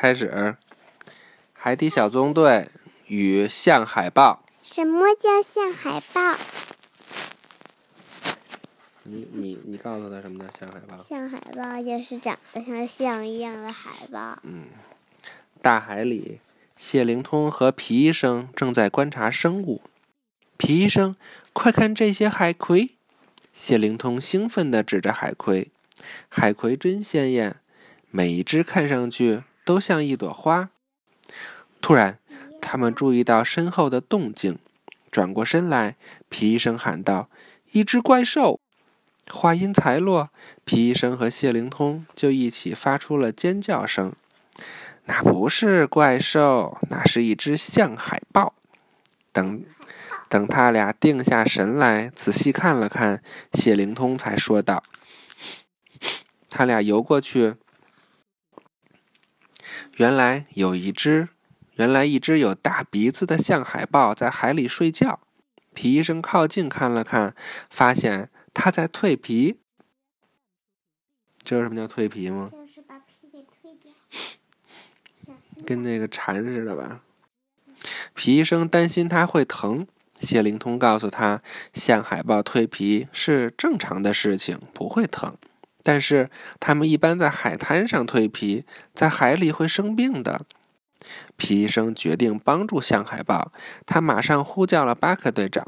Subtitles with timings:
[0.00, 0.56] 开始。
[1.52, 2.70] 海底小纵队
[3.08, 4.42] 与象海豹。
[4.62, 6.38] 什么叫象海豹？
[9.02, 11.04] 你你你告诉他什么叫象海豹？
[11.06, 14.38] 象海豹就是长得像象一样的海豹。
[14.42, 14.68] 嗯，
[15.60, 16.40] 大海里，
[16.78, 19.82] 谢灵通和皮医生正在观察生物。
[20.56, 21.14] 皮医生，
[21.52, 22.94] 快看这些海葵！
[23.52, 25.70] 谢灵通兴奋地指着海葵，
[26.30, 27.56] 海葵真鲜艳，
[28.10, 30.70] 每一只看上去都像一朵花。
[31.80, 32.18] 突然，
[32.60, 34.58] 他们注意到身后的动静，
[35.10, 35.96] 转过身来，
[36.28, 37.28] 皮医生喊道
[37.72, 38.60] ：“一只怪兽！”
[39.30, 40.30] 话音才落，
[40.64, 44.12] 皮医生和谢灵通就一起发出了尖叫声。
[45.04, 48.54] 那不是怪兽，那是一只象海豹。
[49.32, 49.64] 等，
[50.28, 54.82] 等他俩定下神来，仔细看了看，谢灵通才说道
[56.50, 57.54] ：“他俩游过去，
[59.96, 61.28] 原来有一只，
[61.74, 65.20] 原来一只有大鼻子的象海豹在海里睡觉。”
[65.72, 67.34] 皮医生靠近看了看，
[67.70, 68.30] 发现。
[68.52, 69.60] 它在蜕皮，
[71.44, 72.50] 知道什么叫蜕皮吗？
[72.50, 73.92] 就是把皮给蜕掉，
[75.64, 77.00] 跟那个蝉似的吧。
[78.12, 79.86] 皮医生担心它会疼，
[80.20, 81.40] 谢灵通告诉他，
[81.72, 85.36] 象海豹蜕皮是正常的事情，不会疼。
[85.82, 88.64] 但是它们一般在海滩上蜕皮，
[88.94, 90.42] 在海里会生病的。
[91.36, 93.52] 皮医生决定帮助象海豹，
[93.86, 95.66] 他马上呼叫了巴克队长。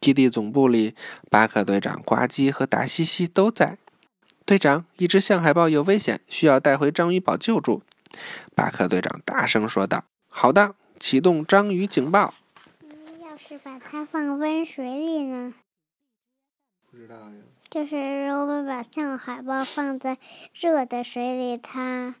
[0.00, 0.94] 基地总部里，
[1.30, 3.78] 巴克队长、呱唧和达西西都在。
[4.44, 7.82] 队长，一只象海豹有危险，需要带回章鱼堡救助。
[8.54, 12.34] 巴克队长大声说道：“好的，启动章鱼警报。”
[13.24, 15.54] 要是把它放温水里呢？
[16.94, 17.32] 不知道呀。
[17.68, 20.16] 就是如果把象海豹放在
[20.52, 22.14] 热的水里，它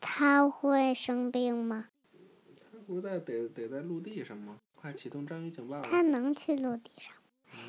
[0.00, 1.86] 它会生病吗？
[2.72, 4.56] 它不在得得在陆地上吗？
[4.74, 5.80] 快启动章鱼警报！
[5.80, 7.14] 它能去陆地上。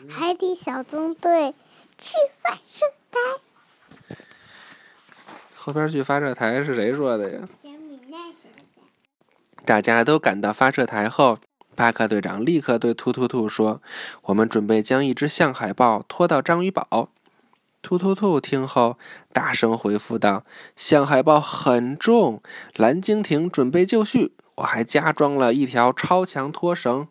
[0.10, 1.54] 海底小纵队
[2.00, 4.16] 去发射台。
[5.56, 7.48] 后边去发射台是谁说的呀？
[9.64, 11.38] 大家都赶到发射台后，
[11.78, 13.84] 巴克队长立刻对突突兔说
[14.26, 17.10] ：“我们准备将一只象海豹拖到章鱼堡。”
[17.84, 18.98] 突突兔听后
[19.32, 20.44] 大声回复道
[20.76, 22.42] ：“象海豹很重，
[22.76, 27.08] 蓝鲸艇准备就绪。”我还加装了一条超强拖绳。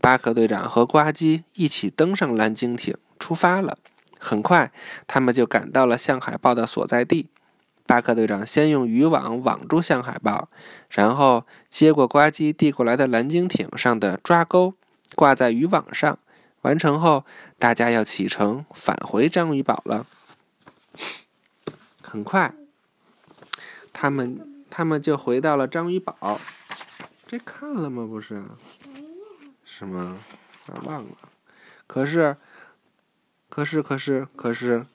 [0.00, 3.78] 巴克队长和呱唧一起登上蓝鲸艇，出发了。
[4.18, 4.72] 很快，
[5.06, 7.28] 他们就赶到了象海豹的所在地。
[7.88, 10.50] 巴克队长先用渔网网住象海豹，
[10.90, 14.74] 然后接过呱唧递过来的蓝鲸艇上的抓钩，
[15.14, 16.18] 挂在渔网上。
[16.62, 17.24] 完成后，
[17.58, 20.06] 大家要启程返回章鱼堡了。
[22.02, 22.54] 很快，
[23.92, 24.54] 他们。
[24.70, 26.38] 他们就回到了章鱼堡，
[27.26, 28.06] 这看了吗？
[28.06, 28.44] 不是，
[29.64, 30.18] 是吗？
[30.84, 31.16] 忘了。
[31.86, 32.36] 可是，
[33.48, 34.86] 可是，可是，可是，可是，可是，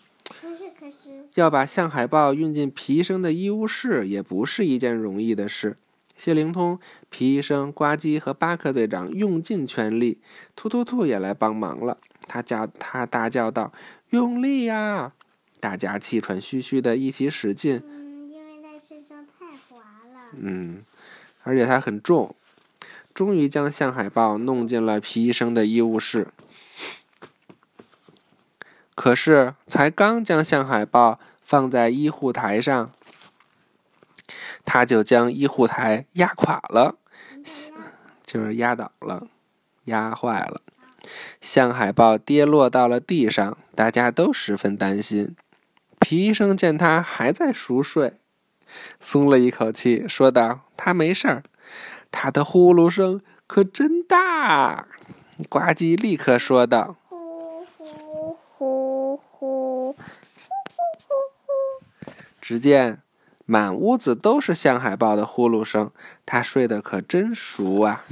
[1.35, 5.77] 要把象海豹运进皮医生的医务室，也不是一件容易的事。
[6.15, 6.79] 谢灵通、
[7.09, 10.21] 皮医生、呱唧和巴克队长用尽全力，
[10.55, 11.97] 突突兔也来帮忙了。
[12.27, 13.73] 他叫他大叫道
[14.11, 15.13] ：“用力呀！”
[15.59, 17.81] 大家气喘吁吁的一起使劲。
[20.35, 20.83] 嗯，
[21.43, 22.35] 而且它很重，
[23.13, 26.27] 终于将象海豹弄进了皮医生的医务室。
[28.95, 32.91] 可是，才刚将象海豹放在医护台上，
[34.63, 36.95] 他就将医护台压垮了，
[38.25, 39.27] 就是压倒了，
[39.85, 40.61] 压坏了。
[41.41, 45.35] 象海豹跌落到了地上，大家都十分担心。
[45.99, 48.13] 皮医生见他还在熟睡。
[48.99, 51.43] 松了一口气，说道：“他没事儿，
[52.11, 54.87] 他的呼噜声可真大。”
[55.49, 56.95] 呱唧立刻说道
[62.41, 63.01] ：“”只见
[63.45, 65.91] 满屋子都是象海豹的呼噜声，
[66.25, 68.03] 他睡得可真熟啊！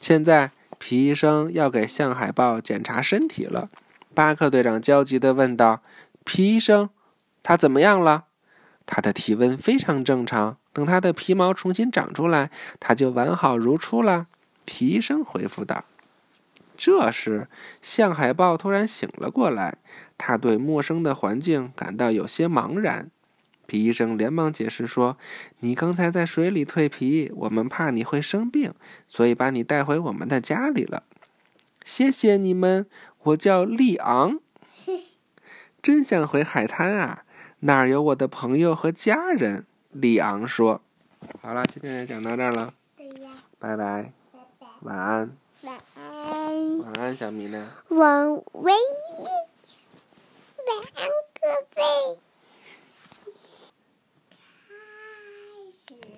[0.00, 3.68] 现在皮医生要给象海豹检查身体了。
[4.14, 5.82] 巴克队长焦急地问道
[6.24, 6.88] ：“皮医生，
[7.42, 8.24] 他怎么样了？”
[8.86, 14.26] 它的体温非常正常，等它的皮毛重新长出来，它就完好如初了。
[14.64, 15.84] 皮医生回复道。
[16.78, 17.48] 这时，
[17.82, 19.76] 象海豹突然醒了过来，
[20.16, 23.10] 他对陌生的环境感到有些茫然。
[23.66, 25.18] 皮医生连忙解释说
[25.60, 28.72] ：“你刚才在水里蜕皮，我们怕你会生病，
[29.06, 31.02] 所以把你带回我们的家里了。”
[31.84, 32.86] 谢谢你们，
[33.24, 34.38] 我叫利昂。
[35.82, 37.24] 真想回海滩啊！
[37.60, 39.66] 那儿有我的朋友和家人。
[39.90, 40.80] 利昂说
[41.42, 42.72] ：“好了，今天就讲到这儿了。
[43.58, 44.12] 拜拜，拜拜，
[44.80, 45.76] 晚安，晚安，晚
[46.98, 47.70] 安，小米呢？
[47.88, 49.24] 晚维密，
[50.66, 51.08] 晚安，
[51.40, 52.18] 各位。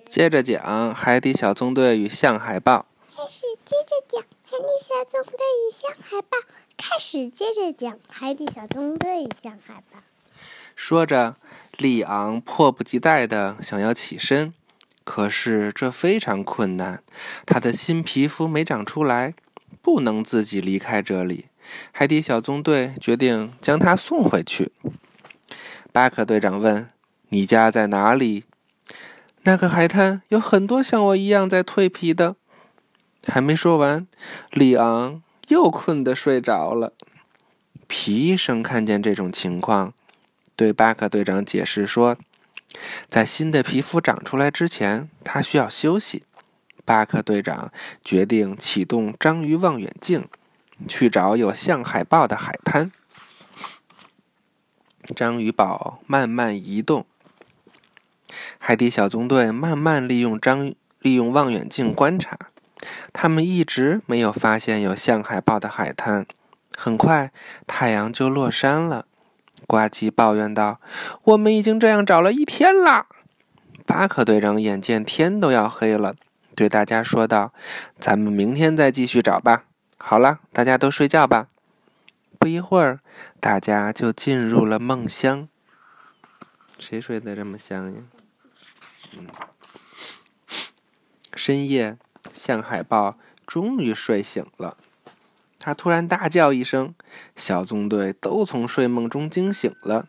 [0.08, 2.86] 接着讲《海底小纵队与象海豹》。
[3.16, 5.38] 开始接着讲《海底小纵队
[5.68, 6.38] 与象海豹》。
[6.76, 9.98] 开始接着讲《海底小纵队与象海豹》。
[10.74, 11.36] 说着，
[11.76, 14.54] 利昂迫不及待的想要起身，
[15.04, 17.02] 可是这非常困难，
[17.44, 19.34] 他的新皮肤没长出来，
[19.82, 21.46] 不能自己离开这里。
[21.92, 24.72] 海底小纵队决定将他送回去。
[25.92, 26.88] 巴克队长问
[27.30, 28.44] ：“你家在哪里？”
[29.42, 32.36] 那个海滩有很多像我一样在蜕皮的。
[33.26, 34.06] 还没说完，
[34.50, 36.94] 利昂又困得睡着了。
[37.86, 39.92] 皮医生看见这种情况，
[40.56, 42.16] 对巴克队长解释说
[43.08, 46.22] ：“在新的皮肤长出来之前，他需要休息。”
[46.84, 47.72] 巴克队长
[48.04, 50.28] 决定启动章鱼望远镜，
[50.88, 52.90] 去找有象海豹的海滩。
[55.14, 57.06] 章鱼堡慢慢移动。
[58.58, 62.38] 海底小纵队慢慢利用章利用望远镜观察，
[63.12, 66.26] 他们一直没有发现有象海豹的海滩。
[66.76, 67.32] 很快，
[67.66, 69.06] 太阳就落山了。
[69.66, 70.80] 呱唧抱怨道
[71.24, 73.06] ：“我们已经这样找了一天了。”
[73.84, 76.14] 巴克队长眼见天都要黑了，
[76.60, 77.54] 对大家说道
[77.98, 79.64] ：“咱们明天再继续找吧。
[79.96, 81.48] 好了，大家都睡觉吧。”
[82.38, 83.00] 不一会儿，
[83.40, 85.48] 大家就进入了梦乡。
[86.78, 88.02] 谁睡得这么香呀？
[89.16, 89.26] 嗯。
[91.34, 91.96] 深夜，
[92.34, 93.16] 象海豹
[93.46, 94.76] 终于睡醒了。
[95.58, 96.94] 他突然大叫一声，
[97.36, 100.06] 小纵队都从睡梦中惊醒了。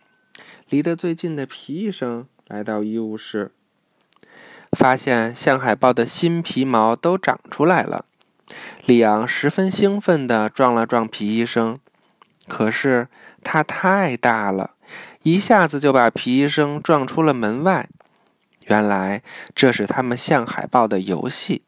[0.67, 3.53] 离得最近的皮医生来到医务室，
[4.77, 8.05] 发现象海豹的新皮毛都长出来了。
[8.85, 11.79] 里昂十分兴奋地撞了撞皮医生，
[12.47, 13.07] 可是
[13.43, 14.71] 它太大了，
[15.23, 17.87] 一下子就把皮医生撞出了门外。
[18.65, 19.21] 原来
[19.55, 21.63] 这是他们象海豹的游戏。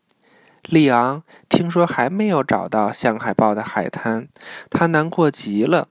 [0.64, 4.30] 利昂听说还没有找到象海豹的海滩，
[4.70, 5.90] 他难过极了。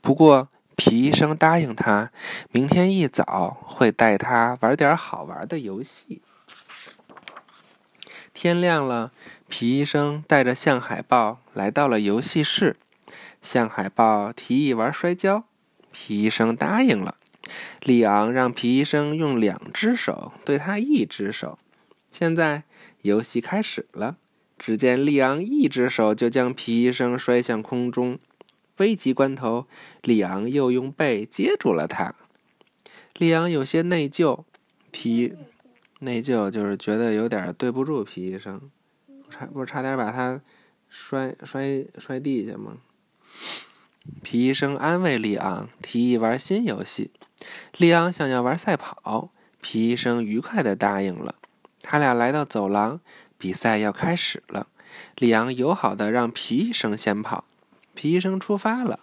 [0.00, 2.12] 不过皮医生答应他，
[2.52, 6.22] 明天一早会带他玩点好玩的游戏。
[8.40, 9.10] 天亮了，
[9.48, 12.76] 皮医生带着象海豹来到了游戏室。
[13.42, 15.42] 象海豹提议玩摔跤，
[15.90, 17.16] 皮医生答应了。
[17.82, 21.58] 利昂让皮医生用两只手对他一只手。
[22.12, 22.62] 现在。
[23.02, 24.16] 游戏开始了，
[24.56, 28.18] 只见利昂一只手就将皮医生摔向空中，
[28.76, 29.66] 危急关头，
[30.02, 32.14] 利昂又用背接住了他。
[33.16, 34.44] 利昂有些内疚，
[34.90, 35.34] 皮
[36.00, 38.70] 内疚就是觉得有点对不住皮医生，
[39.28, 40.40] 差不是差点把他
[40.88, 42.78] 摔摔摔地下吗？
[44.22, 47.10] 皮医生安慰利昂，提议玩新游戏。
[47.76, 49.30] 利昂想要玩赛跑，
[49.60, 51.34] 皮医生愉快地答应了。
[51.80, 53.00] 他俩来到走廊，
[53.36, 54.68] 比赛要开始了。
[55.16, 57.44] 里昂友好的让皮医生先跑，
[57.94, 59.00] 皮医生出发了，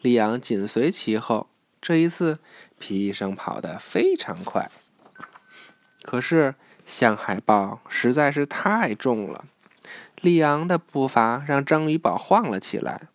[0.00, 1.48] 里昂紧随其后。
[1.80, 2.40] 这一次，
[2.78, 4.70] 皮医生跑得非常快。
[6.10, 6.54] 可是，
[6.86, 9.44] 象海豹实在是太重了，
[10.22, 13.08] 利昂的步伐让章鱼堡晃了起来。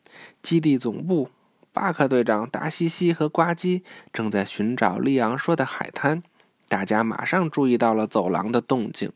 [0.43, 1.31] 基地总部，
[1.71, 3.81] 巴克队长、达西西和呱唧
[4.13, 6.21] 正在寻找利昂说的海滩。
[6.67, 9.11] 大家马上注意到了走廊的动静。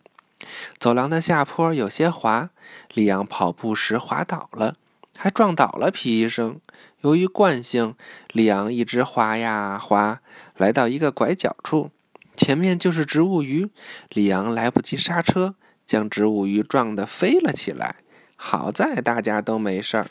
[0.80, 2.50] 走廊的下坡有些滑，
[2.96, 4.76] 里昂跑步时滑倒了，
[5.16, 6.60] 还撞倒了皮医生。
[7.02, 7.94] 由于惯性，
[8.30, 10.20] 里昂一直滑呀滑，
[10.56, 11.92] 来到一个拐角处，
[12.38, 13.70] 前面就是植物鱼。
[14.10, 17.98] 里昂来不及刹车，将植物鱼撞得飞了起来。
[18.36, 20.08] 好在大家都没事儿。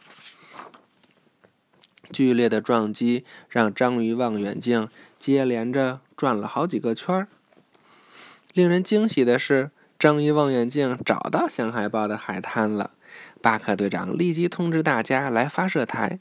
[2.13, 7.29] 剧烈的撞击让章鱼望远镜接连着转了好几个圈儿。
[8.53, 12.93] 令人惊喜的是，章鱼望远镜找到象海豹的海滩了。
[13.43, 16.19] 巴克队长立即通知大家来发射台。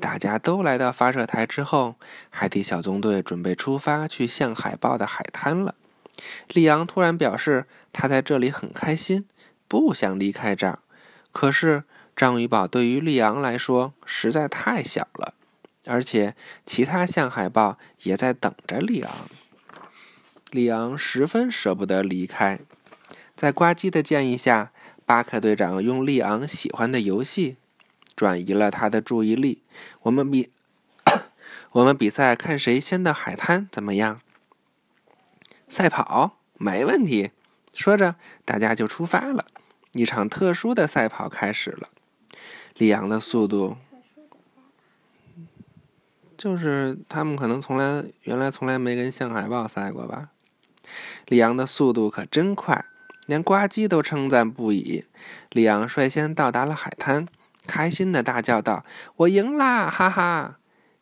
[0.00, 1.96] 大家都来到发射台之后，
[2.30, 5.74] 海底小纵队准备出发去象海豹的海滩了。
[6.48, 9.26] 利昂突然表示，他在这里很开心，
[9.66, 10.78] 不想离开这儿。
[11.32, 15.34] 可是章鱼堡对于利昂来说实在太小了，
[15.86, 19.10] 而且其他象海豹也在等着利昂。
[20.50, 22.60] 里昂十分舍不得离开，
[23.34, 24.70] 在呱唧的建议下，
[25.04, 27.56] 巴克队长用利昂喜欢的游戏
[28.16, 29.62] 转移了他的注意力。
[30.02, 30.50] 我们比
[31.72, 34.20] 我们比赛看谁先到海滩，怎么样？
[35.66, 37.30] 赛跑没问题。
[37.74, 39.46] 说着，大家就出发了。
[39.92, 41.88] 一场特殊的赛跑开始了。
[42.76, 43.76] 里昂的速度，
[46.36, 50.30] 就是他们可能从来原来从来没跟象海豹赛过吧。
[51.26, 52.84] 里昂的速度可真快，
[53.26, 55.04] 连呱唧都称赞不已。
[55.50, 57.26] 里昂率先到达了海滩，
[57.66, 58.84] 开心的大叫道
[59.16, 59.90] ：“我赢啦！
[59.90, 60.58] 哈哈！”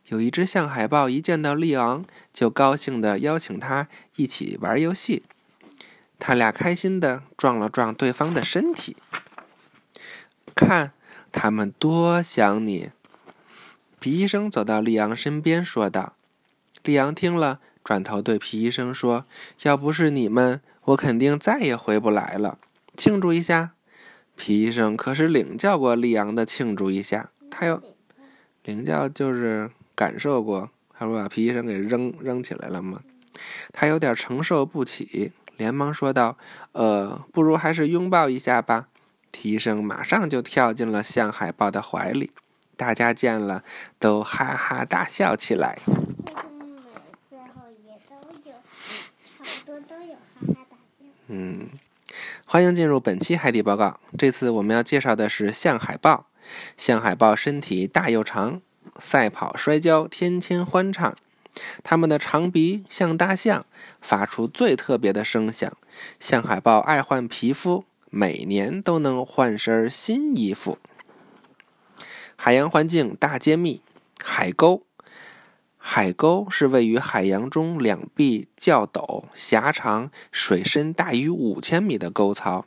[0.07, 5.23] 有一只象海豹一见到利昂，就高兴的邀请他一起玩游戏。
[6.19, 8.97] 他俩开心的撞了撞对方的身体，
[10.55, 10.93] 看
[11.31, 12.91] 他们多想你。
[13.99, 16.15] 皮医生走到利昂身边说道
[16.83, 19.25] ：“利昂听了，转头对皮医生说
[19.63, 22.59] ：‘要不是你们，我肯定再也回不来了。
[22.97, 23.71] 庆祝一下。’
[24.45, 27.81] 皮医生可是领教过利昂的庆祝一下，他有
[28.65, 33.03] 领教就是感受过，他说把皮医生给扔扔起来了吗？
[33.73, 36.37] 他有点承受不起。”连忙说道
[36.73, 38.89] ：“呃，不如还是拥抱一下吧。”
[39.31, 42.33] 皮医生马上就跳进了象海豹的怀里，
[42.77, 43.63] 大家见了
[44.01, 45.79] 都哈哈大笑起来。
[51.29, 51.69] 嗯，
[52.53, 53.99] 欢迎进入本期海底报告。
[54.19, 56.27] 这次我们要介绍的是象海豹。
[56.77, 58.61] 象海豹身体大又长，
[58.99, 61.17] 赛跑摔跤天天欢唱。
[61.83, 63.65] 它们的长鼻像大象，
[64.03, 65.73] 发出最特别的声响。
[66.21, 70.77] 象海豹爱换皮肤，每年都能换身新衣服。
[72.37, 73.81] 海洋环境大揭秘：
[74.23, 74.83] 海沟。
[75.85, 82.65] 海沟是位于海洋中两壁较陡、狭长、水深大于五千米的沟槽。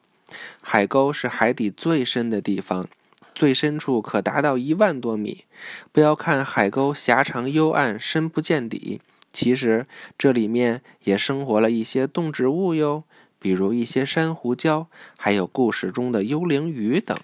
[0.62, 2.86] 海沟是海底最深的地方。
[3.34, 5.46] 最深处可达到一万多米。
[5.94, 9.00] 不要看海沟狭长幽暗、深不见底，
[9.32, 13.06] 其实这里面也生活了一些动植物哟，
[13.40, 17.18] 比如一些珊瑚礁，还有故事中的幽灵鱼等。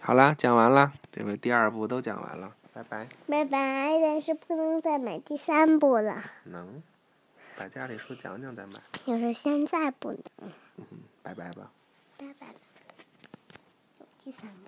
[0.00, 3.08] 好啦，讲完了，这回第二部都讲完了，拜拜。
[3.26, 6.22] 拜拜，但是不能再买第三部了。
[6.44, 6.80] 能，
[7.56, 8.80] 把家里书讲讲再买。
[9.06, 10.22] 要是现在不能。
[10.76, 10.84] 嗯
[11.20, 11.72] 拜拜吧。
[12.16, 12.46] 拜拜。
[13.98, 14.67] 有第三部